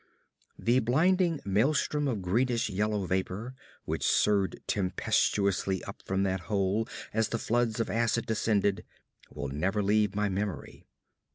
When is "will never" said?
9.29-9.83